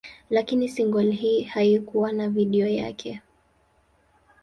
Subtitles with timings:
[0.29, 3.21] Lakini single hii haikuwa na video yake.